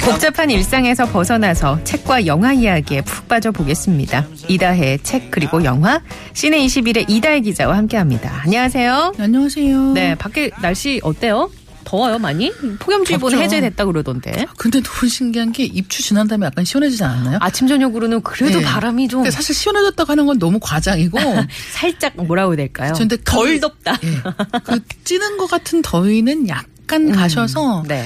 복잡한 0.00 0.50
일상에서 0.50 1.06
벗어나서 1.06 1.82
책과 1.84 2.26
영화 2.26 2.52
이야기에 2.52 3.00
푹 3.02 3.26
빠져보겠습니다. 3.26 4.26
이다혜의 4.48 4.98
책 5.02 5.30
그리고 5.30 5.64
영화 5.64 6.00
시내 6.34 6.58
21의 6.58 7.08
이다혜 7.08 7.40
기자와 7.40 7.74
함께합니다. 7.76 8.42
안녕하세요. 8.44 9.14
안녕하세요. 9.18 9.92
네, 9.94 10.14
밖에 10.16 10.50
날씨 10.60 11.00
어때요? 11.02 11.50
더워요 11.84 12.18
많이? 12.18 12.52
폭염주의보는. 12.80 13.40
해제됐다 13.40 13.86
그러던데. 13.86 14.44
근데 14.58 14.82
너무 14.82 15.08
신기한 15.08 15.52
게 15.52 15.64
입추 15.64 16.02
지난 16.02 16.26
다음에 16.28 16.46
약간 16.46 16.64
시원해지지 16.64 17.02
않았나요? 17.02 17.38
아침 17.40 17.68
저녁으로는 17.68 18.22
그래도 18.22 18.58
네. 18.58 18.64
바람이 18.64 19.08
좀 19.08 19.20
근데 19.22 19.30
사실 19.30 19.54
시원해졌다고 19.54 20.10
하는 20.12 20.26
건 20.26 20.38
너무 20.38 20.58
과장이고 20.60 21.18
살짝 21.72 22.12
뭐라고 22.16 22.52
해야 22.52 22.56
될까요? 22.56 22.92
근데 22.98 23.16
덜 23.24 23.54
그- 23.54 23.60
덥다. 23.60 23.96
예. 24.04 24.20
그 24.64 24.80
찌는 25.04 25.38
것 25.38 25.46
같은 25.48 25.80
더위는 25.80 26.48
약간 26.48 27.10
가셔서 27.12 27.84
네. 27.86 28.04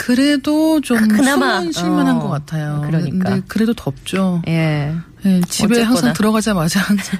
그래도 0.00 0.80
좀 0.80 1.08
그나마, 1.08 1.58
숨은 1.58 1.72
쉴만한 1.72 2.16
어, 2.16 2.20
것 2.20 2.28
같아요. 2.30 2.82
그러니까. 2.86 3.42
그래도 3.46 3.74
덥죠. 3.74 4.40
예. 4.48 4.94
예, 5.24 5.40
집에 5.48 5.66
어쨌거나. 5.66 5.86
항상 5.88 6.12
들어가자마자 6.14 6.80
항상, 6.86 7.18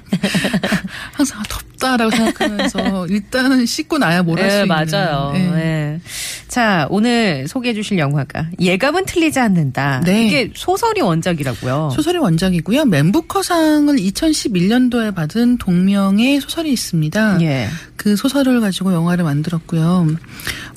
항상 1.12 1.42
덥다라고 1.48 2.10
생각하면서 2.10 3.06
일단은 3.08 3.66
씻고 3.66 3.98
나야 3.98 4.22
뭘 4.22 4.40
할수 4.40 4.56
예, 4.56 4.62
있는. 4.62 4.68
맞아요. 4.68 5.32
예. 5.36 5.40
예. 5.40 6.00
자, 6.48 6.86
오늘 6.90 7.46
소개해 7.46 7.74
주실 7.74 7.98
영화가 7.98 8.46
예감은 8.58 9.06
틀리지 9.06 9.38
않는다. 9.38 10.00
네. 10.04 10.26
이게 10.26 10.50
소설이 10.54 11.00
원작이라고요. 11.00 11.90
소설이 11.94 12.18
원작이고요. 12.18 12.86
맨부커상을 12.86 13.94
2011년도에 13.96 15.14
받은 15.14 15.58
동명의 15.58 16.40
소설이 16.40 16.72
있습니다. 16.72 17.40
예. 17.42 17.68
그 17.96 18.16
소설을 18.16 18.60
가지고 18.60 18.92
영화를 18.94 19.24
만들었고요. 19.24 20.08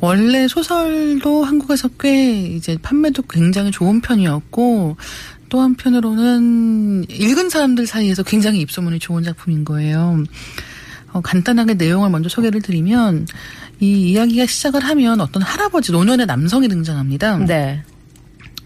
원래 0.02 0.48
소설도 0.48 1.44
한국에서 1.46 1.88
꽤 2.00 2.34
이제 2.42 2.78
판매도 2.82 3.24
굉장히 3.24 3.72
좋은 3.72 4.02
편이었고 4.02 4.98
또 5.54 5.62
한편으로는 5.62 7.06
읽은 7.10 7.52
사람들 7.52 7.86
사이에서 7.86 8.24
굉장히 8.24 8.60
입소문이 8.62 8.98
좋은 8.98 9.22
작품인 9.22 9.64
거예요. 9.64 10.24
어, 11.12 11.22
간단하게 11.22 11.76
내용을 11.76 12.10
먼저 12.10 12.28
소개를 12.28 12.60
드리면 12.60 13.28
이 13.80 14.10
이야기가 14.10 14.48
시작을 14.48 14.84
하면 14.84 15.22
어떤 15.22 15.44
할아버지 15.44 15.92
노년의 15.92 16.26
남성이 16.26 16.68
등장합니다. 16.70 17.38
네. 17.38 17.84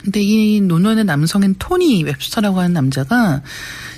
근데 0.02 0.22
이 0.22 0.62
노년의 0.62 1.04
남성인 1.04 1.56
토니 1.60 2.06
웹스터라고 2.06 2.58
하는 2.60 2.72
남자가 2.72 3.42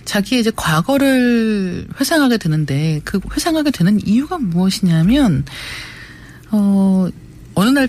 자기의 0.05 0.41
이제 0.41 0.51
과거를 0.55 1.89
회상하게 1.99 2.37
되는데 2.37 3.01
그 3.05 3.19
회상하게 3.31 3.69
되는 3.69 3.99
이유가 4.03 4.39
무엇이냐면 4.39 5.45
어 6.49 7.07
어느 7.53 7.69
날 7.69 7.87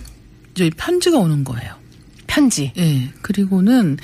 이제 0.55 0.71
편지가 0.77 1.17
오는 1.17 1.43
거예요. 1.43 1.81
편지. 2.27 2.73
예. 2.77 3.11
그리고는 3.23 3.97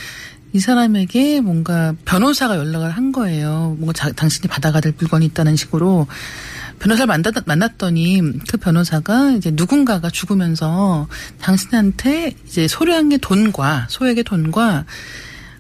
이 0.57 0.61
사람에게 0.61 1.43
뭔가 1.43 1.95
변호사가 2.07 2.57
연락을 2.57 2.91
한 2.91 3.13
거예요. 3.13 3.77
뭔가 3.79 3.93
자- 3.93 4.11
당신이 4.13 4.49
받아가야 4.49 4.81
될 4.81 4.95
물건이 4.99 5.27
있다는 5.27 5.55
식으로 5.55 6.07
변호사를 6.79 7.07
만났, 7.07 7.35
만났더니 7.45 8.23
그 8.49 8.57
변호사가 8.57 9.33
이제 9.33 9.51
누군가가 9.53 10.09
죽으면서 10.09 11.09
당신한테 11.43 12.33
이제 12.47 12.67
소량의 12.69 13.19
돈과 13.19 13.87
소액의 13.91 14.25
돈과 14.25 14.87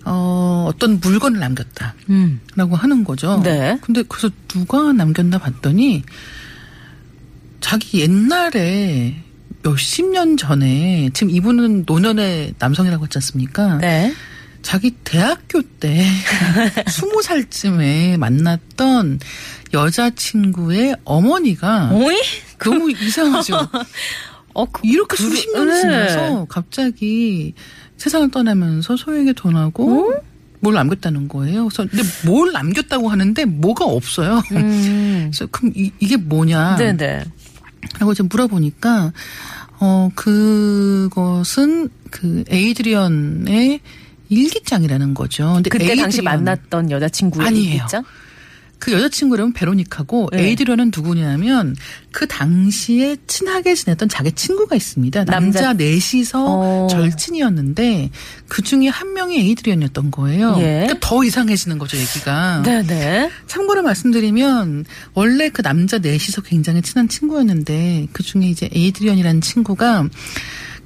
어 0.07 0.65
어떤 0.67 0.99
물건을 1.01 1.41
남겼다. 1.41 1.95
음. 2.09 2.41
라고 2.55 2.75
하는 2.75 3.05
거죠. 3.05 3.39
네. 3.45 3.78
근데 3.83 4.03
그래서 4.09 4.31
누가 4.49 4.95
남겼나 4.95 5.37
봤더니 5.39 6.05
자기 7.61 8.01
옛날에 8.01 9.23
몇십 9.63 10.07
년 10.11 10.39
전에 10.39 11.11
지금 11.13 11.34
이분은 11.34 11.84
노년의 11.87 12.55
남성이라고 12.59 13.05
했지 13.05 13.19
않습니까? 13.19 13.77
네. 13.78 14.15
자기 14.66 14.91
대학교 15.04 15.62
때 15.62 16.04
스무 16.91 17.22
살쯤에 17.22 18.16
만났던 18.16 19.21
여자친구의 19.72 20.97
어머니가 21.04 21.91
오이? 21.93 22.16
너무 22.59 22.91
이상하죠. 23.00 23.69
어, 24.54 24.65
그, 24.65 24.81
이렇게 24.82 25.16
그러- 25.16 25.31
수십 25.31 25.53
년이 25.53 25.71
네. 25.71 25.81
지나서 25.82 26.47
갑자기 26.47 27.54
세상을 27.97 28.28
떠나면서 28.32 28.97
소액의 28.97 29.34
돈하고 29.34 30.10
어? 30.16 30.21
뭘 30.59 30.75
남겼다는 30.75 31.28
거예요. 31.28 31.69
그래서 31.69 31.87
근데 31.88 32.03
뭘 32.25 32.50
남겼다고 32.50 33.09
하는데 33.09 33.44
뭐가 33.44 33.84
없어요. 33.84 34.43
음. 34.50 35.31
그래서 35.31 35.47
그럼 35.53 35.72
이, 35.77 35.93
이게 36.00 36.16
뭐냐? 36.16 36.75
네네. 36.75 37.22
라고 38.00 38.10
이제 38.10 38.25
물어보니까 38.25 39.12
어 39.78 40.10
그것은 40.16 41.88
그 42.10 42.43
에이드리언의 42.50 43.78
일기장이라는 44.29 45.15
거죠. 45.15 45.53
근데 45.55 45.71
그때 45.71 45.95
당시 45.97 46.19
에이드리언- 46.21 46.25
만났던 46.25 46.91
여자친구의 46.91 47.47
아니에요. 47.47 47.83
입장? 47.85 48.05
그 48.79 48.93
여자친구 48.93 49.37
이름은 49.37 49.55
베로니카고 49.55 50.29
네. 50.33 50.49
에이드리언은 50.49 50.93
누구냐면 50.95 51.75
그 52.13 52.27
당시에 52.27 53.17
친하게 53.27 53.75
지냈던 53.75 54.11
자기 54.11 54.31
친구가 54.33 54.77
있습니다. 54.77 55.25
남자, 55.25 55.63
남자- 55.63 55.73
넷이서 55.73 56.45
어. 56.47 56.87
절친이었는데 56.91 58.11
그 58.49 58.61
중에 58.61 58.89
한 58.89 59.15
명이 59.15 59.39
에이드리언이었던 59.39 60.11
거예요. 60.11 60.57
예. 60.59 60.63
그러니까 60.85 60.97
더 61.01 61.25
이상해지는 61.25 61.79
거죠, 61.79 61.97
얘기가. 61.97 62.63
네네. 62.67 63.31
참고로 63.47 63.83
말씀드리면 63.83 64.85
원래 65.15 65.49
그 65.49 65.63
남자 65.63 65.97
넷이서 65.97 66.43
굉장히 66.43 66.83
친한 66.83 67.09
친구였는데 67.09 68.09
그 68.13 68.23
중에 68.23 68.43
이제 68.43 68.69
에이드리언이라는 68.75 69.41
친구가 69.41 70.07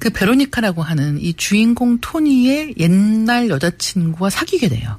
그 0.01 0.09
베로니카라고 0.09 0.81
하는 0.81 1.19
이 1.21 1.31
주인공 1.35 1.99
토니의 2.01 2.73
옛날 2.79 3.49
여자친구와 3.49 4.31
사귀게 4.31 4.67
돼요. 4.67 4.97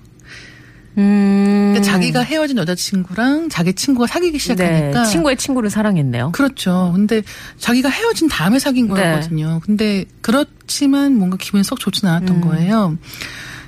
음. 0.96 1.72
그러니까 1.72 1.92
자기가 1.92 2.20
헤어진 2.20 2.56
여자친구랑 2.56 3.48
자기 3.48 3.72
친구가 3.72 4.06
사귀기 4.06 4.38
시작하니까 4.38 5.02
네. 5.02 5.10
친구의 5.10 5.36
친구를 5.38 5.70
사랑했네요. 5.70 6.30
그렇죠. 6.30 6.92
근데 6.94 7.22
자기가 7.58 7.88
헤어진 7.88 8.28
다음에 8.28 8.60
사귄 8.60 8.86
네. 8.86 8.94
거였거든요. 8.94 9.60
근데 9.64 10.04
그렇지만 10.20 11.16
뭔가 11.16 11.36
기분이 11.36 11.64
썩 11.64 11.80
좋진 11.80 12.08
않았던 12.08 12.36
음. 12.36 12.40
거예요. 12.42 12.96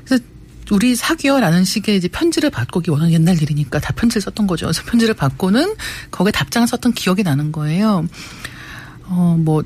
그래서 0.04 0.22
우리 0.70 0.94
사귀어라는 0.94 1.64
식의 1.64 1.96
이제 1.96 2.06
편지를 2.06 2.50
받고 2.50 2.78
이게 2.78 2.92
워낙 2.92 3.10
옛날 3.10 3.42
일이니까 3.42 3.80
다 3.80 3.92
편지를 3.92 4.22
썼던 4.22 4.46
거죠. 4.46 4.66
그래서 4.66 4.82
편지를 4.84 5.14
받고는 5.14 5.74
거기에 6.12 6.30
답장을 6.30 6.68
썼던 6.68 6.92
기억이 6.92 7.24
나는 7.24 7.50
거예요. 7.50 8.06
어, 9.06 9.36
뭐, 9.38 9.62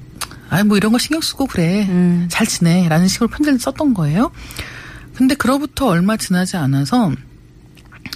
아이, 0.50 0.64
뭐 0.64 0.76
이런 0.76 0.92
거 0.92 0.98
신경 0.98 1.20
쓰고 1.20 1.46
그래. 1.46 1.86
음. 1.88 2.26
잘 2.30 2.46
지내. 2.46 2.88
라는 2.88 3.08
식으로 3.08 3.28
편지를 3.28 3.58
썼던 3.58 3.94
거예요. 3.94 4.30
근데 5.14 5.34
그로부터 5.34 5.86
얼마 5.88 6.16
지나지 6.16 6.56
않아서 6.56 7.12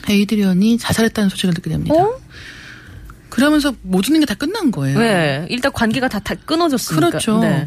에이드리언이 0.09 0.79
자살했다는 0.79 1.31
소식을 1.31 1.55
듣게 1.55 1.71
됩니다. 1.71 1.95
어? 1.95 2.19
그러면서 3.29 3.75
모든 3.83 4.19
게 4.21 4.27
다 4.27 4.35
끝난 4.35 4.71
거예요. 4.71 4.99
네. 4.99 5.47
일단 5.51 5.73
관계가 5.73 6.09
다, 6.09 6.19
다 6.21 6.35
끊어졌으니까. 6.35 7.09
그렇죠. 7.09 7.41
네. 7.41 7.67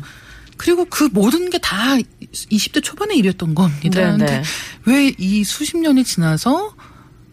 그리고 0.57 0.85
그 0.85 1.09
모든 1.11 1.49
게 1.49 1.57
다 1.57 1.95
20대 2.31 2.81
초반의 2.83 3.17
일이었던 3.17 3.55
겁니다. 3.55 3.99
네, 3.99 4.17
근데 4.17 4.25
네. 4.25 4.43
왜이 4.85 5.43
수십 5.43 5.77
년이 5.77 6.03
지나서 6.03 6.75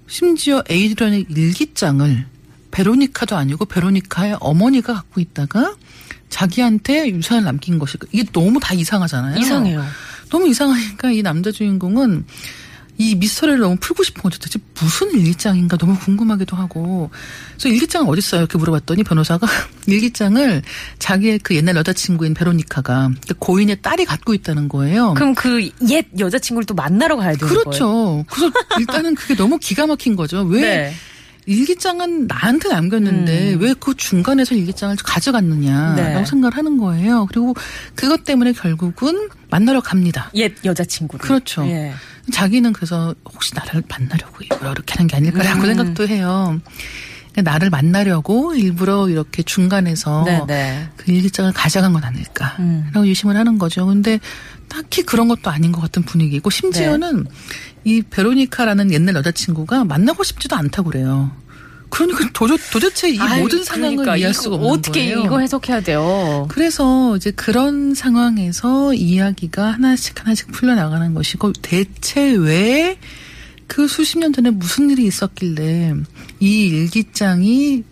심지어 0.08 0.62
에이드런의 0.68 1.26
일기장을 1.28 2.26
베로니카도 2.70 3.36
아니고 3.36 3.66
베로니카의 3.66 4.38
어머니가 4.40 4.94
갖고 4.94 5.20
있다가 5.20 5.76
자기한테 6.32 7.10
유산을 7.10 7.44
남긴 7.44 7.78
것일까? 7.78 8.06
이게 8.10 8.24
너무 8.32 8.58
다 8.58 8.72
이상하잖아요. 8.74 9.38
이상해요. 9.38 9.84
너무 10.30 10.48
이상하니까 10.48 11.10
이 11.12 11.22
남자 11.22 11.52
주인공은 11.52 12.24
이 12.98 13.14
미스터리를 13.16 13.58
너무 13.60 13.76
풀고 13.76 14.02
싶은 14.02 14.22
거죠. 14.22 14.38
도대체 14.38 14.58
무슨 14.80 15.10
일기장인가 15.12 15.76
너무 15.76 15.98
궁금하기도 15.98 16.56
하고. 16.56 17.10
그래서 17.56 17.68
일기장은 17.68 18.08
어디 18.08 18.18
있어요? 18.20 18.40
이렇게 18.42 18.56
물어봤더니 18.58 19.02
변호사가 19.04 19.46
일기장을 19.86 20.62
자기의 20.98 21.38
그 21.40 21.54
옛날 21.54 21.76
여자친구인 21.76 22.34
베로니카가 22.34 23.10
그 23.28 23.34
고인의 23.38 23.82
딸이 23.82 24.04
갖고 24.04 24.34
있다는 24.34 24.68
거예요. 24.68 25.14
그럼 25.14 25.34
그 25.34 25.70
옛 25.90 26.08
여자친구를 26.18 26.64
또 26.66 26.74
만나러 26.74 27.16
가야 27.16 27.32
되는 27.32 27.48
거예요. 27.48 27.62
그렇죠. 27.64 28.24
그래서 28.28 28.52
일단은 28.78 29.14
그게 29.16 29.34
너무 29.34 29.58
기가 29.58 29.86
막힌 29.86 30.14
거죠. 30.16 30.42
왜 30.42 30.60
네. 30.62 30.94
일기장은 31.46 32.26
나한테 32.26 32.68
남겼는데 32.68 33.56
왜그 33.58 33.96
중간에서 33.96 34.54
일기장을 34.54 34.96
가져갔느냐라고 35.02 36.18
네. 36.20 36.24
생각을 36.24 36.56
하는 36.56 36.78
거예요. 36.78 37.26
그리고 37.26 37.54
그것 37.94 38.24
때문에 38.24 38.52
결국은 38.52 39.28
만나러 39.50 39.80
갑니다. 39.80 40.30
옛 40.34 40.54
여자친구를. 40.64 41.24
그렇죠. 41.24 41.66
예. 41.66 41.92
자기는 42.32 42.72
그래서 42.72 43.14
혹시 43.24 43.54
나를 43.54 43.82
만나려고 43.88 44.36
일부러 44.42 44.70
이렇게 44.72 44.94
하는 44.94 45.08
게 45.08 45.16
아닐까라고 45.16 45.60
음. 45.62 45.66
생각도 45.66 46.06
해요. 46.06 46.60
나를 47.36 47.70
만나려고 47.70 48.54
일부러 48.54 49.08
이렇게 49.08 49.42
중간에서 49.42 50.24
네네. 50.24 50.88
그 50.96 51.12
일기장을 51.12 51.52
가져간 51.52 51.94
건 51.94 52.04
아닐까라고 52.04 52.62
음. 52.62 52.90
의심을 52.94 53.36
하는 53.36 53.58
거죠. 53.58 53.86
근데 53.86 54.20
딱히 54.68 55.02
그런 55.02 55.28
것도 55.28 55.50
아닌 55.50 55.72
것 55.72 55.80
같은 55.80 56.02
분위기고 56.02 56.50
심지어는 56.50 57.24
네. 57.24 57.30
이 57.84 58.02
베로니카라는 58.02 58.92
옛날 58.92 59.14
여자친구가 59.16 59.84
만나고 59.84 60.24
싶지도 60.24 60.56
않다고 60.56 60.90
그래요. 60.90 61.30
그러니까 61.92 62.30
도저, 62.32 62.56
도대체 62.72 63.10
이 63.10 63.18
아유, 63.18 63.42
모든 63.42 63.62
상황을 63.62 63.96
그러니까 63.96 64.16
이해할 64.16 64.32
수가 64.32 64.56
없는 64.56 64.70
어떻게 64.70 65.12
거예요. 65.12 65.24
이거 65.26 65.40
해석해야 65.40 65.82
돼요? 65.82 66.46
그래서 66.48 67.14
이제 67.16 67.30
그런 67.32 67.94
상황에서 67.94 68.94
이야기가 68.94 69.72
하나씩 69.72 70.18
하나씩 70.18 70.50
풀려나가는 70.52 71.12
것이고 71.12 71.52
대체 71.60 72.30
왜 72.30 72.98
그 73.72 73.88
수십 73.88 74.18
년 74.18 74.34
전에 74.34 74.50
무슨 74.50 74.90
일이 74.90 75.06
있었길래 75.06 75.94
이 76.40 76.66
일기장이 76.66 77.82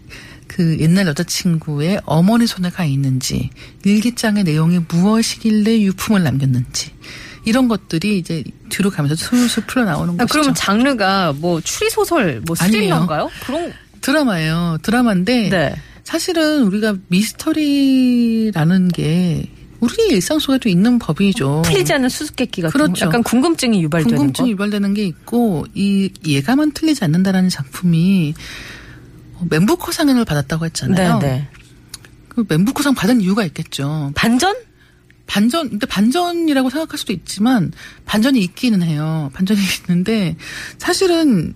그 0.47 0.79
옛날 0.79 1.07
여자친구의 1.07 2.03
어머니 2.05 2.47
손에 2.47 2.69
가 2.69 2.85
있는지 2.85 3.49
일기장의 3.83 4.45
내용이 4.45 4.81
무엇이길래 4.87 5.81
유품을 5.81 6.23
남겼는지 6.23 6.91
이런 7.47 7.67
것들이 7.67 8.19
이제 8.19 8.45
뒤로 8.69 8.91
가면서 8.91 9.17
술술 9.17 9.65
풀려 9.65 9.87
나오는 9.87 10.13
아, 10.21 10.27
것이죠. 10.27 10.33
그러면 10.33 10.55
장르가 10.55 11.33
뭐 11.33 11.63
추리 11.63 11.89
소설, 11.89 12.43
뭐. 12.43 12.55
스릴러인가요? 12.55 13.31
그런 13.47 13.73
드라마예요. 14.03 14.77
드라마인데 14.83 15.49
네. 15.49 15.75
사실은 16.05 16.65
우리가 16.65 16.97
미스터리라는 17.09 18.89
게 18.89 19.51
우리 19.81 19.95
일상 20.11 20.39
속에도 20.39 20.69
있는 20.69 20.99
법이죠. 20.99 21.63
풀리지 21.65 21.93
않는 21.95 22.09
수수께끼 22.09 22.63
같은 22.63 22.73
그렇죠. 22.73 22.93
거. 23.05 23.07
약간 23.07 23.23
궁금증이 23.23 23.83
유발되는 23.83 24.17
궁금증이 24.17 24.49
거. 24.49 24.53
유발되는 24.53 24.95
게 24.95 25.05
있고 25.05 25.67
이 25.75 26.11
예감은 26.27 26.73
틀리지 26.73 27.03
않는다라는 27.05 27.49
작품이 27.49 28.35
어, 29.37 29.47
멘부커상을 29.49 30.23
받았다고 30.25 30.67
했잖아요. 30.67 31.19
네, 31.19 31.27
네. 31.27 31.49
그 32.29 32.45
멘부커상 32.49 32.95
받은 32.95 33.21
이유가 33.23 33.45
있겠죠. 33.45 34.13
반전? 34.15 34.55
반전, 35.27 35.71
근데 35.71 35.87
반전이라고 35.87 36.71
생각할 36.71 36.99
수도 36.99 37.13
있지만 37.13 37.73
반전이 38.05 38.41
있기는 38.41 38.83
해요. 38.83 39.31
반전이 39.33 39.61
있는데 39.83 40.37
사실은 40.79 41.55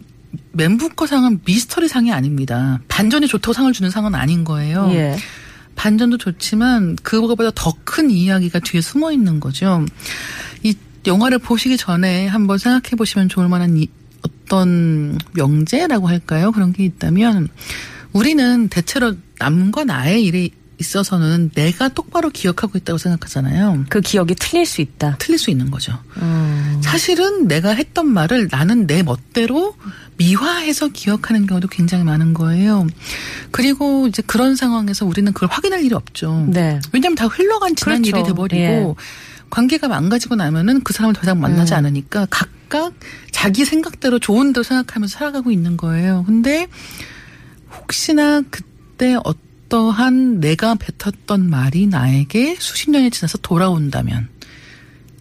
멘부커 0.53 1.07
상은 1.07 1.41
미스터리 1.45 1.89
상이 1.89 2.13
아닙니다. 2.13 2.81
반전이 2.89 3.27
좋다고 3.27 3.53
상을 3.53 3.73
주는 3.73 3.91
상은 3.91 4.15
아닌 4.15 4.45
거예요. 4.45 4.89
예. 4.93 5.17
반전도 5.85 6.17
좋지만 6.17 6.97
그거보다 7.03 7.51
더 7.55 7.75
큰 7.85 8.11
이야기가 8.11 8.61
뒤에 8.61 8.81
숨어 8.81 9.13
있는 9.13 9.39
거죠. 9.39 9.85
이 10.63 10.75
영화를 11.07 11.39
보시기 11.39 11.77
전에 11.77 12.27
한번 12.27 12.57
생각해 12.57 12.97
보시면 12.97 13.29
좋을 13.29 13.49
만한 13.49 13.77
이 13.77 13.89
어떤 14.23 15.19
명제라고 15.35 16.09
할까요? 16.09 16.51
그런 16.51 16.73
게 16.73 16.85
있다면 16.85 17.49
우리는 18.15 18.69
대체로 18.69 19.15
남과 19.39 19.85
나의 19.85 20.25
일에 20.25 20.49
있어서는 20.79 21.51
내가 21.55 21.89
똑바로 21.89 22.31
기억하고 22.31 22.79
있다고 22.79 22.99
생각하잖아요. 22.99 23.85
그 23.89 24.01
기억이 24.01 24.35
틀릴 24.35 24.67
수 24.67 24.81
있다. 24.81 25.17
틀릴 25.19 25.39
수 25.39 25.51
있는 25.51 25.71
거죠. 25.71 25.99
음. 26.17 26.81
사실은 26.83 27.47
내가 27.47 27.71
했던 27.71 28.09
말을 28.09 28.49
나는 28.51 28.87
내 28.87 29.03
멋대로 29.03 29.77
미화해서 30.17 30.89
기억하는 30.89 31.47
경우도 31.47 31.69
굉장히 31.69 32.05
많은 32.05 32.35
거예요. 32.35 32.87
그리고 33.51 34.07
이제 34.07 34.23
그런 34.27 34.57
상황에서 34.57 35.07
우리는 35.07 35.33
그걸 35.33 35.49
확인할 35.51 35.85
일이 35.85 35.95
없죠. 35.95 36.47
네. 36.49 36.81
왜냐하면 36.93 37.17
다 37.17 37.27
흘러간 37.27 37.77
지난 37.77 38.03
그렇죠. 38.03 38.17
일이 38.17 38.27
돼버리고 38.27 38.63
예. 38.63 38.95
관계가 39.51 39.89
망가지고 39.89 40.35
나면은 40.37 40.83
그 40.83 40.93
사람을 40.93 41.15
더 41.15 41.23
이상 41.23 41.41
만나지 41.41 41.75
음. 41.75 41.79
않으니까 41.79 42.27
각각 42.31 42.95
자기 43.31 43.65
생각대로 43.65 44.19
좋은 44.19 44.53
대로 44.53 44.65
생각하면서 44.65 45.17
살아가고 45.17 45.51
있는 45.51 45.77
거예요. 45.77 46.25
근데 46.27 46.67
혹시나 47.79 48.43
그때 48.51 49.15
어 49.15 49.35
떠한 49.75 50.39
내가 50.39 50.77
뱉었던 50.77 51.51
말이 51.51 51.89
나에게 51.89 52.55
수십 52.61 52.93
년이 52.93 53.11
지나서 53.11 53.39
돌아온다면 53.39 54.29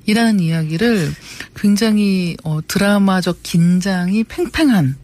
이라는 0.05 0.39
이야기를 0.39 1.11
굉장히 1.55 2.37
어, 2.43 2.59
드라마적 2.67 3.39
긴장이 3.41 4.23
팽팽한 4.25 4.95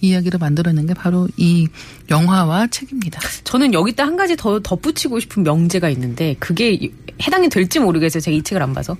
이야기를 0.00 0.38
만들어낸 0.38 0.86
게 0.86 0.94
바로 0.94 1.28
이 1.36 1.68
영화와 2.08 2.68
책입니다. 2.68 3.20
저는 3.44 3.74
여기다 3.74 4.06
한 4.06 4.16
가지 4.16 4.36
더 4.36 4.58
덧붙이고 4.60 5.20
싶은 5.20 5.42
명제가 5.42 5.90
있는데 5.90 6.34
그게 6.38 6.90
해당이 7.20 7.50
될지 7.50 7.80
모르겠어요. 7.80 8.22
제가 8.22 8.34
이 8.34 8.42
책을 8.42 8.62
안 8.62 8.72
봐서. 8.72 8.96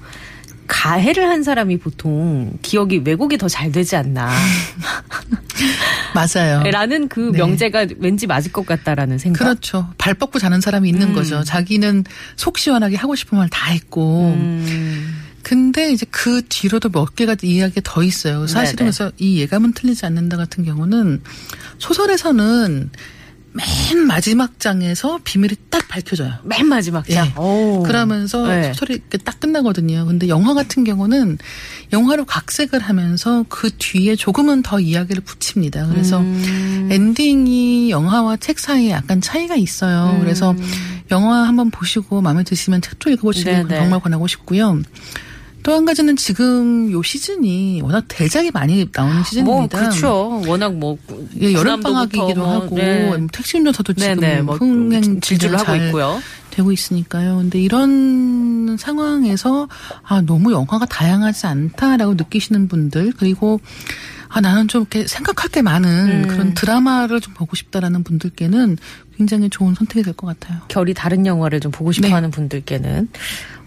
가해를 0.67 1.29
한 1.29 1.43
사람이 1.43 1.79
보통 1.79 2.53
기억이 2.63 3.03
왜곡이 3.05 3.37
더 3.39 3.49
잘 3.49 3.71
되지 3.73 3.97
않나. 3.97 4.31
맞아요. 6.15 6.63
라는 6.71 7.09
그 7.09 7.31
네. 7.33 7.39
명제가 7.39 7.87
왠지 7.99 8.27
맞을 8.27 8.53
것 8.53 8.67
같다라는 8.67 9.19
생각. 9.19 9.41
그렇죠. 9.45 9.89
발 9.99 10.15
뻗고 10.15 10.39
자는 10.39 10.61
사람이 10.61 10.89
있는 10.89 11.09
음. 11.09 11.15
거죠. 11.15 11.43
자기는 11.45 12.05
속 12.37 12.59
시원하게 12.59 12.97
하고 12.97 13.15
싶은 13.15 13.39
말 13.39 13.49
다 13.51 13.71
했고. 13.71 14.33
음. 14.37 15.23
근데 15.43 15.93
이제 15.93 16.07
그 16.11 16.41
뒤로도 16.49 16.89
몇 16.89 17.15
개가 17.15 17.37
이야기가 17.43 17.83
더 17.85 18.03
있어요. 18.03 18.47
사실은 18.47 18.77
네네. 18.77 18.91
그래서 18.91 19.13
이 19.19 19.39
예감은 19.41 19.75
틀리지 19.75 20.07
않는다 20.07 20.37
같은 20.39 20.65
경우는 20.65 21.21
소설에서는 21.79 22.91
맨 23.55 24.07
마지막 24.07 24.59
장에서 24.59 25.21
비밀이 25.23 25.55
딱 25.71 25.87
밝혀져요. 25.87 26.35
맨 26.43 26.67
마지막 26.67 27.09
장. 27.09 27.27
예. 27.27 27.41
오. 27.41 27.85
그러면서 27.85 28.47
네. 28.49 28.73
소설이 28.73 29.01
딱 29.23 29.39
끝나거든요. 29.39 30.07
근데 30.07 30.29
영화 30.29 30.55
같은 30.55 30.83
경우는 30.83 31.39
영화로 31.93 32.25
각색을 32.25 32.81
하면서 32.81 33.45
그 33.49 33.71
뒤에 33.79 34.17
조금은 34.17 34.63
더 34.63 34.81
이야기를 34.81 35.23
붙입니다. 35.23 35.87
그래서 35.87 36.19
음. 36.19 36.89
엔딩이 36.91 37.91
영화와 37.91 38.39
책 38.39 38.59
사이에 38.59 38.91
약간 38.91 39.21
차이가 39.21 39.55
있어요. 39.55 40.17
음. 40.17 40.21
그래서 40.21 40.57
영화 41.13 41.47
한번 41.47 41.71
보시고 41.71 42.23
마음에 42.23 42.43
드시면 42.43 42.83
책도 42.83 43.11
읽어보시길 43.11 43.53
네네. 43.53 43.77
정말 43.77 44.01
권하고 44.01 44.27
싶고요. 44.27 44.83
또 45.65 45.73
한 45.73 45.87
가지는 45.87 46.15
지금 46.15 46.93
요 46.93 47.03
시즌이 47.03 47.81
워낙 47.83 48.05
대작이 48.07 48.51
많이 48.53 48.87
나오는 48.95 49.15
뭐 49.17 49.25
시즌입니다. 49.25 49.79
그렇죠. 49.81 50.43
워낙 50.47 50.75
뭐 50.75 50.99
예, 51.41 51.55
여름 51.55 51.81
방학이기도 51.81 52.35
뭐, 52.35 52.53
하고 52.53 52.77
네. 52.77 53.27
택시 53.33 53.57
운전사도 53.57 53.95
지금 53.95 54.21
네네 54.21 54.43
뭐 54.43 54.57
흥행 54.57 55.23
질주를 55.23 55.59
하고 55.59 55.65
잘 55.65 55.87
있고요. 55.87 56.21
되고 56.51 56.71
있으니까요. 56.71 57.39
근데 57.39 57.61
이런 57.61 58.77
상황에서 58.79 59.67
아 60.03 60.21
너무 60.21 60.53
영화가 60.53 60.85
다양하지 60.85 61.47
않다라고 61.47 62.13
느끼시는 62.15 62.69
분들 62.69 63.15
그리고 63.17 63.59
아 64.37 64.41
나는 64.41 64.67
좀 64.67 64.81
이렇게 64.83 65.07
생각할 65.07 65.49
게 65.49 65.63
많은 65.63 65.89
음. 66.25 66.27
그런 66.27 66.55
드라마를 66.55 67.21
좀 67.21 67.35
보고 67.35 67.55
싶다라는 67.55 68.03
분들께는 68.03 68.77
굉장히 69.17 69.49
좋은 69.49 69.75
선택이 69.75 70.03
될 70.03 70.13
것 70.15 70.27
같아요. 70.27 70.61
결이 70.67 70.93
다른 70.93 71.25
영화를 71.25 71.61
좀 71.61 71.71
보고 71.71 71.93
네. 71.93 71.95
싶어하는 72.03 72.33
분들께는 72.33 73.09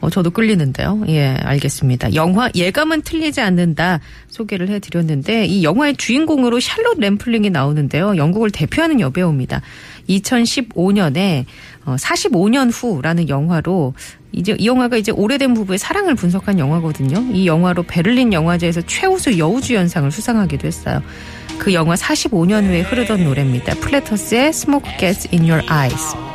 어, 0.02 0.10
저도 0.10 0.32
끌리는데요. 0.32 1.04
예, 1.08 1.38
알겠습니다. 1.42 2.16
영화 2.16 2.50
예감은 2.54 3.04
틀리지 3.04 3.40
않는다 3.40 4.02
소개를 4.28 4.68
해드렸는데 4.68 5.46
이 5.46 5.64
영화의 5.64 5.96
주인공으로 5.96 6.60
샬롯 6.60 7.00
램플링이 7.00 7.50
나오는데요. 7.50 8.18
영국을 8.18 8.52
대표하는 8.52 9.00
여배우입니다. 9.00 9.62
2015년에 10.10 11.46
어, 11.86 11.96
45년 11.96 12.70
후라는 12.72 13.30
영화로 13.30 13.94
이제 14.32 14.56
이 14.60 14.68
영화가 14.68 14.98
이제 14.98 15.12
오래된 15.12 15.54
부부의 15.54 15.80
사랑을 15.80 16.16
분석한 16.16 16.60
영화거든요. 16.60 17.34
이 17.34 17.48
영화로 17.48 17.84
베를린 17.84 18.34
영화제에서 18.34 18.82
최우수 18.82 19.38
여우주연상을 19.40 20.12
수상하기도 20.12 20.68
했어요. 20.68 21.02
그 21.58 21.74
영화 21.74 21.96
45년 21.96 22.66
후에 22.66 22.82
흐르던 22.82 23.24
노래입니다. 23.24 23.76
플래터스의 23.76 24.50
Smoke 24.50 24.98
Gets 25.00 25.30
in 25.34 25.50
Your 25.50 25.66
Eyes. 25.72 26.27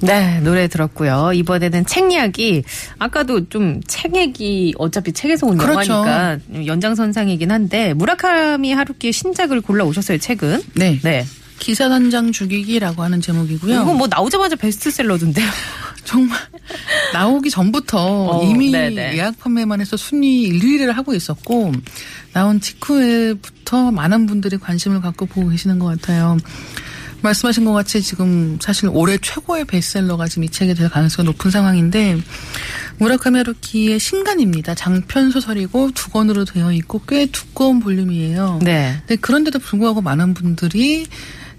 네, 0.00 0.40
노래 0.40 0.68
들었고요. 0.68 1.32
이번에는 1.34 1.86
책 1.86 2.12
이야기. 2.12 2.62
아까도 2.98 3.48
좀 3.48 3.80
책 3.86 4.14
얘기 4.16 4.72
어차피 4.78 5.12
책에서 5.12 5.46
온 5.46 5.56
그렇죠. 5.56 5.92
영화니까 5.92 6.38
연장선상이긴 6.66 7.50
한데 7.50 7.94
무라카미 7.94 8.72
하루키의 8.72 9.12
신작을 9.12 9.60
골라 9.62 9.84
오셨어요. 9.84 10.18
책은. 10.18 10.62
네. 10.74 11.00
네. 11.02 11.26
기사 11.58 11.88
단장 11.88 12.32
죽이기라고 12.32 13.02
하는 13.02 13.20
제목이고요. 13.20 13.82
이거 13.82 13.94
뭐 13.94 14.06
나오자마자 14.06 14.56
베스트셀러던데요. 14.56 15.46
정말 16.04 16.38
나오기 17.12 17.50
전부터 17.50 17.98
어, 17.98 18.44
이미 18.44 18.70
네네. 18.70 19.16
예약 19.16 19.38
판매만 19.38 19.80
해서 19.80 19.96
순위 19.96 20.50
1위를 20.50 20.92
하고 20.92 21.14
있었고 21.14 21.72
나온 22.32 22.60
직후에부터 22.60 23.90
많은 23.90 24.26
분들이 24.26 24.58
관심을 24.58 25.00
갖고 25.00 25.26
보고 25.26 25.48
계시는 25.48 25.78
것 25.78 25.86
같아요. 25.86 26.36
말씀하신 27.22 27.64
것 27.64 27.72
같이 27.72 28.02
지금 28.02 28.58
사실 28.60 28.88
올해 28.92 29.18
최고의 29.18 29.64
베스트셀러가 29.64 30.28
지금 30.28 30.44
이 30.44 30.48
책이 30.48 30.74
될 30.74 30.88
가능성이 30.88 31.26
높은 31.26 31.50
상황인데 31.50 32.18
무라카미 32.98 33.38
하루키의 33.38 33.98
신간입니다. 33.98 34.74
장편 34.74 35.30
소설이고 35.30 35.92
두 35.92 36.10
권으로 36.10 36.44
되어 36.44 36.72
있고 36.72 37.02
꽤 37.08 37.26
두꺼운 37.26 37.80
볼륨이에요. 37.80 38.60
네. 38.62 39.02
네, 39.06 39.16
그런데도 39.16 39.58
불구하고 39.58 40.02
많은 40.02 40.34
분들이 40.34 41.06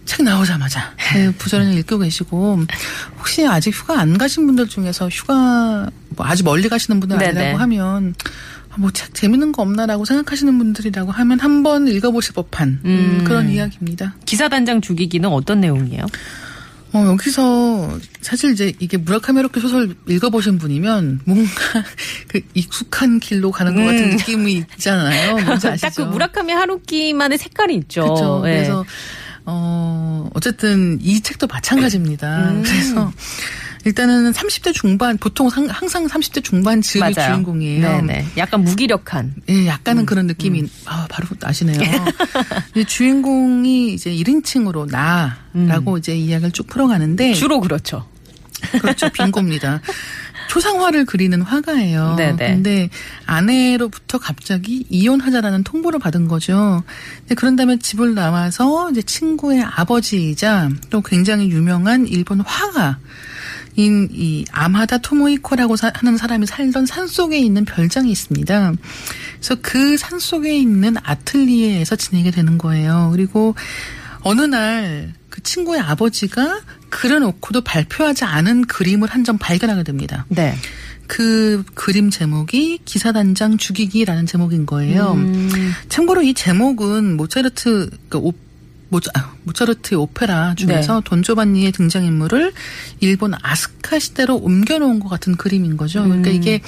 책 0.07 0.23
나오자마자 0.23 0.93
네, 1.13 1.29
부전을 1.37 1.77
읽고 1.79 1.99
계시고 1.99 2.61
혹시 3.19 3.45
아직 3.45 3.69
휴가 3.71 3.99
안 3.99 4.17
가신 4.17 4.47
분들 4.47 4.67
중에서 4.67 5.09
휴가 5.09 5.89
뭐 6.09 6.25
아주 6.25 6.43
멀리 6.43 6.67
가시는 6.69 6.99
분들 6.99 7.17
네네. 7.19 7.39
아니라고 7.39 7.57
하면 7.59 8.15
뭐 8.77 8.89
책 8.91 9.13
재밌는 9.13 9.51
거 9.51 9.61
없나라고 9.63 10.05
생각하시는 10.05 10.57
분들이라고 10.57 11.11
하면 11.11 11.39
한번 11.39 11.87
읽어보실 11.87 12.33
법한 12.35 12.79
음, 12.85 13.17
음. 13.19 13.23
그런 13.25 13.49
이야기입니다. 13.49 14.15
기사 14.25 14.49
단장 14.49 14.81
죽이기는 14.81 15.27
어떤 15.29 15.59
내용이에요? 15.61 16.05
어, 16.93 17.05
여기서 17.07 17.99
사실 18.21 18.51
이제 18.53 18.71
이게 18.79 18.95
무라카미 18.97 19.37
하루키 19.37 19.59
소설 19.59 19.93
읽어보신 20.07 20.57
분이면 20.57 21.19
뭔가 21.25 21.51
그 22.29 22.39
익숙한 22.53 23.19
길로 23.19 23.51
가는 23.51 23.75
것 23.75 23.81
같은 23.83 24.03
음. 24.05 24.09
느낌이 24.11 24.53
있잖아요. 24.53 25.37
뭔지 25.43 25.67
아시죠? 25.67 25.81
딱 25.89 25.95
그 25.95 26.01
무라카미 26.03 26.53
하루키만의 26.53 27.37
색깔이 27.39 27.75
있죠. 27.75 28.03
그렇죠. 28.03 28.43
예. 28.45 28.51
그래서 28.53 28.85
어 29.49 30.29
어쨌든 30.33 30.99
이 31.01 31.21
책도 31.21 31.47
마찬가지입니다. 31.47 32.49
음. 32.51 32.63
그래서 32.63 33.11
일단은 33.85 34.33
30대 34.33 34.73
중반 34.73 35.17
보통 35.17 35.49
상- 35.49 35.67
항상 35.69 36.05
30대 36.07 36.43
중반 36.43 36.81
즈음이 36.81 37.13
맞아요. 37.15 37.31
주인공이에요. 37.35 37.81
네네. 38.01 38.25
약간 38.35 38.61
무기력한. 38.65 39.35
예, 39.49 39.65
약간은 39.67 40.05
그런 40.05 40.27
느낌이 40.27 40.65
아 40.85 41.07
바로 41.09 41.27
아시네요. 41.41 41.79
이 42.75 42.83
주인공이 42.83 43.93
이제 43.93 44.11
1인칭으로 44.11 44.89
나라고 44.91 45.97
이제 45.97 46.13
이야기를 46.17 46.51
쭉 46.51 46.67
풀어가는데 46.67 47.33
주로 47.33 47.61
그렇죠. 47.61 48.05
그렇죠. 48.81 49.09
빙고입니다. 49.09 49.79
초상화를 50.47 51.05
그리는 51.05 51.41
화가예요. 51.41 52.15
네네. 52.17 52.37
근데 52.55 52.89
아내로부터 53.25 54.17
갑자기 54.17 54.85
이혼하자라는 54.89 55.63
통보를 55.63 55.99
받은 55.99 56.27
거죠. 56.27 56.83
그런 57.35 57.55
다음에 57.55 57.77
집을 57.77 58.15
나와서 58.15 58.89
이제 58.91 59.01
친구의 59.01 59.61
아버지이자 59.63 60.69
또 60.89 61.01
굉장히 61.01 61.49
유명한 61.49 62.07
일본 62.07 62.41
화가 62.41 62.97
인이 63.75 64.45
아마다 64.51 64.97
토모이코라고 64.97 65.75
사- 65.75 65.91
하는 65.93 66.17
사람이 66.17 66.47
살던 66.47 66.87
산 66.87 67.07
속에 67.07 67.37
있는 67.37 67.63
별장이 67.63 68.09
있습니다. 68.11 68.73
그래서 69.35 69.55
그 69.61 69.97
산 69.97 70.17
속에 70.19 70.57
있는 70.57 70.95
아틀리에에서 71.03 71.95
지내게 71.95 72.31
되는 72.31 72.57
거예요. 72.57 73.09
그리고 73.11 73.53
어느 74.21 74.41
날 74.41 75.13
그 75.37 75.43
친구의 75.43 75.79
아버지가 75.81 76.61
그려놓고도 76.89 77.61
발표하지 77.61 78.25
않은 78.25 78.65
그림을 78.65 79.07
한 79.09 79.23
점 79.27 79.37
발견하게 79.37 79.83
됩니다. 79.83 80.25
네. 80.29 80.55
그 81.05 81.63
그림 81.73 82.09
제목이 82.09 82.79
기사단장 82.85 83.57
죽이기라는 83.57 84.25
제목인 84.25 84.65
거예요. 84.65 85.11
음. 85.13 85.73
참고로 85.89 86.21
이 86.23 86.33
제목은 86.33 87.17
모차르트 87.17 87.89
그 88.07 88.17
오, 88.19 88.33
모차, 88.89 89.11
아, 89.15 89.33
모차르트의 89.43 89.99
오페라 89.99 90.55
중에서 90.55 90.95
네. 90.95 91.01
돈조반니의 91.03 91.71
등장인물을 91.73 92.53
일본 93.01 93.33
아스카 93.41 93.99
시대로 93.99 94.37
옮겨놓은 94.37 94.99
것 95.01 95.09
같은 95.09 95.35
그림인 95.35 95.75
거죠. 95.75 96.03
그러니까 96.03 96.29
음. 96.29 96.35
이게 96.35 96.61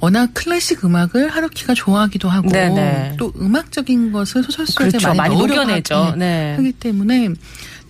워낙 0.00 0.30
클래식 0.34 0.84
음악을 0.84 1.28
하루키가 1.28 1.74
좋아하기도 1.74 2.28
하고 2.28 2.48
네네. 2.48 3.14
또 3.16 3.32
음악적인 3.40 4.10
것을 4.10 4.42
소설 4.42 4.66
속에 4.66 4.88
그렇죠. 4.88 5.06
많이, 5.14 5.18
많이 5.18 5.36
녹여내죠. 5.36 5.94
하기, 5.94 6.18
네. 6.18 6.54
하기 6.56 6.72
때문에 6.72 7.28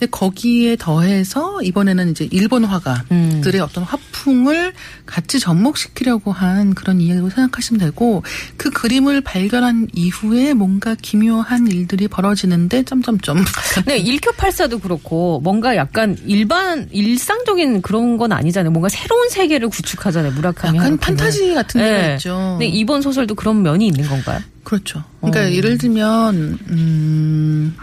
거기에 0.06 0.76
더해서 0.76 1.61
이번에는 1.62 2.11
이제 2.11 2.28
일본 2.30 2.64
화가들의 2.64 3.06
음. 3.12 3.61
어떤 3.62 3.85
화풍을 3.85 4.73
같이 5.06 5.38
접목시키려고 5.40 6.32
한 6.32 6.75
그런 6.75 7.00
이야기로 7.00 7.30
생각하시면 7.30 7.80
되고 7.80 8.23
그 8.56 8.71
그림을 8.71 9.21
발견한 9.21 9.88
이후에 9.94 10.54
뭔가 10.54 10.94
기묘한 11.00 11.66
일들이 11.68 12.09
벌어지는데 12.09 12.85
점점점 12.85 13.44
네, 13.87 13.99
일교팔사도 13.99 14.78
그렇고 14.78 15.40
뭔가 15.40 15.76
약간 15.76 16.16
일반 16.26 16.88
일상적인 16.92 17.82
그런 17.82 18.16
건 18.16 18.32
아니잖아요. 18.32 18.71
뭔가 18.71 18.88
새로운 18.88 19.28
세계를 19.28 19.68
구축하잖아요. 19.68 20.32
무라카미 20.32 20.78
약간. 20.78 20.99
판타지 20.99 21.54
같은 21.54 21.80
데가 21.80 22.06
네. 22.06 22.14
있죠. 22.14 22.56
근데 22.59 22.66
이번 22.66 23.02
소설도 23.02 23.35
그런 23.35 23.62
면이 23.62 23.87
있는 23.87 24.06
건가요? 24.09 24.40
그렇죠. 24.64 25.02
그러니까 25.21 25.42
어. 25.42 25.50
예를 25.50 25.78
들면 25.78 26.59
음. 26.71 27.76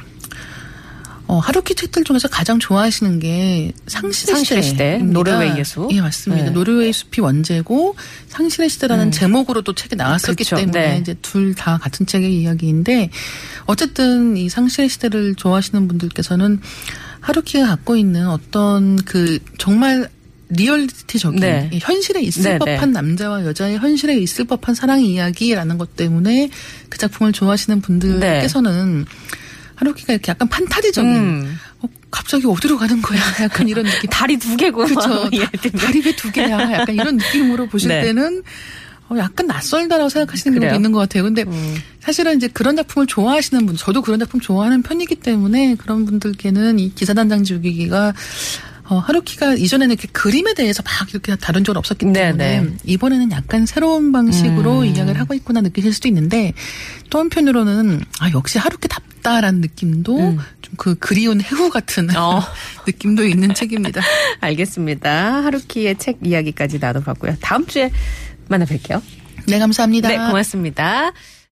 어, 1.29 1.37
하루키 1.37 1.75
책들 1.75 2.03
중에서 2.05 2.27
가장 2.27 2.57
좋아하시는 2.57 3.19
게 3.19 3.71
상실의, 3.85 4.33
상실의 4.35 4.63
시대. 4.63 4.97
노르웨이의 4.97 5.63
수. 5.63 5.87
예, 5.91 6.01
맞습니다. 6.01 6.45
네. 6.45 6.49
노르웨이 6.49 6.91
숲이 6.91 7.21
원제고 7.21 7.95
상실의 8.29 8.67
시대라는 8.67 9.11
제목으로도 9.11 9.73
책이 9.75 9.95
나왔었기 9.95 10.43
그렇죠. 10.43 10.55
때문에 10.55 10.93
네. 10.93 10.97
이제 10.97 11.15
둘 11.21 11.53
다 11.53 11.77
같은 11.77 12.07
책의 12.07 12.35
이야기인데 12.41 13.11
어쨌든 13.65 14.37
이 14.37 14.49
상실의 14.49 14.89
시대를 14.89 15.35
좋아하시는 15.35 15.87
분들께서는 15.87 16.61
하루키가 17.19 17.67
갖고 17.67 17.95
있는 17.95 18.27
어떤 18.27 18.95
그 18.97 19.37
정말 19.59 20.09
리얼리티적인 20.49 21.39
네. 21.41 21.69
이 21.71 21.77
현실에 21.79 22.21
있을 22.21 22.43
네, 22.43 22.51
네. 22.53 22.57
법한 22.57 22.91
남자와 22.91 23.45
여자의 23.45 23.77
현실에 23.77 24.17
있을 24.17 24.45
법한 24.45 24.73
사랑 24.73 25.01
이야기라는 25.03 25.77
것 25.77 25.95
때문에 25.95 26.49
그 26.89 26.97
작품을 26.97 27.33
좋아하시는 27.33 27.81
분들께서는 27.81 29.05
하루키가 29.79 30.13
이렇게 30.13 30.31
약간 30.31 30.47
판타지적인 30.49 31.11
네. 31.13 31.19
음. 31.19 31.57
어, 31.81 31.87
갑자기 32.11 32.45
어디로 32.45 32.77
가는 32.77 33.01
거야? 33.01 33.19
약간 33.41 33.67
이런 33.67 33.85
느낌. 33.85 34.09
다리 34.09 34.37
두 34.37 34.55
개고. 34.57 34.85
그렇죠. 34.85 35.29
다리 35.79 36.01
왜 36.05 36.15
두 36.15 36.31
개야? 36.31 36.59
약간 36.73 36.93
이런 36.95 37.15
느낌으로 37.17 37.67
보실 37.67 37.89
네. 37.89 38.01
때는 38.01 38.43
어, 39.09 39.17
약간 39.17 39.47
낯설다라고 39.47 40.09
생각하시는? 40.09 40.59
경우도 40.59 40.75
있는 40.75 40.91
것 40.91 40.99
같아요. 40.99 41.23
근데 41.23 41.43
음. 41.43 41.77
사실은 41.99 42.37
이제 42.37 42.47
그런 42.47 42.75
작품을 42.75 43.07
좋아하시는 43.07 43.65
분, 43.65 43.75
저도 43.75 44.01
그런 44.01 44.19
작품 44.19 44.39
좋아하는 44.39 44.83
편이기 44.83 45.15
때문에 45.15 45.75
그런 45.75 46.05
분들께는 46.05 46.77
이 46.79 46.93
기사단장 46.93 47.43
죽이기가 47.43 48.13
어, 48.91 48.97
하루키가 48.97 49.53
이전에는 49.53 49.93
이렇게 49.93 50.07
그림에 50.11 50.53
대해서 50.55 50.81
막 50.83 51.07
이렇게 51.11 51.35
다룬 51.35 51.63
적은 51.63 51.77
없었기 51.77 52.05
네, 52.07 52.13
때문에 52.25 52.61
네. 52.61 52.73
이번에는 52.85 53.31
약간 53.31 53.65
새로운 53.67 54.11
방식으로 54.11 54.79
음. 54.79 54.85
이야기를 54.85 55.19
하고 55.19 55.35
있구나 55.35 55.61
느끼실 55.61 55.93
수도 55.93 56.07
있는데 56.07 56.53
또 57.11 57.19
한편으로는 57.19 58.01
아 58.19 58.31
역시 58.31 58.57
하루키 58.57 58.87
답 58.87 59.03
다라는 59.35 59.61
느낌도 59.61 60.17
음. 60.17 60.39
좀그 60.61 60.95
그리운 60.99 61.41
해후 61.41 61.69
같은 61.69 62.15
어. 62.15 62.41
느낌도 62.87 63.25
있는 63.25 63.53
책입니다. 63.53 64.01
알겠습니다. 64.41 65.43
하루키의 65.43 65.97
책 65.97 66.19
이야기까지 66.23 66.79
나눠봤고요. 66.79 67.37
다음 67.41 67.65
주에 67.65 67.91
만나 68.47 68.65
뵐게요. 68.65 69.01
네 69.47 69.59
감사합니다. 69.59 70.09
네, 70.09 70.17
고맙습니다. 70.17 71.11